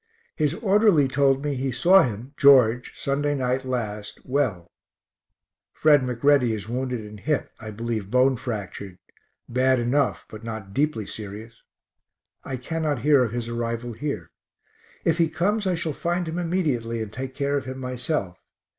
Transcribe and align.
His 0.35 0.55
orderly 0.55 1.07
told 1.07 1.43
me 1.43 1.53
he 1.53 1.71
saw 1.71 2.01
him, 2.01 2.33
George, 2.35 2.97
Sunday 2.99 3.35
night 3.35 3.63
last, 3.63 4.25
well. 4.25 4.71
Fred 5.73 6.01
McReady 6.01 6.55
is 6.55 6.67
wounded 6.67 7.05
in 7.05 7.19
hip, 7.19 7.51
I 7.59 7.69
believe 7.69 8.09
bone 8.09 8.35
fractured 8.35 8.97
bad 9.47 9.77
enough, 9.77 10.25
but 10.27 10.43
not 10.43 10.73
deeply 10.73 11.05
serious. 11.05 11.61
I 12.43 12.57
cannot 12.57 13.03
hear 13.03 13.23
of 13.23 13.31
his 13.31 13.47
arrival 13.47 13.93
here. 13.93 14.31
If 15.05 15.19
he 15.19 15.29
comes 15.29 15.67
I 15.67 15.75
shall 15.75 15.93
find 15.93 16.27
him 16.27 16.39
immediately 16.39 16.99
and 16.99 17.13
take 17.13 17.35
care 17.35 17.55
of 17.55 17.65
him 17.65 17.77
myself. 17.77 18.39